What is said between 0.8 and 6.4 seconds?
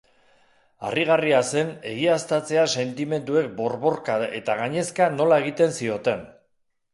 Harrigarria zen egiaztatzea sentimenduek borborka eta gainezka nola egiten zioten.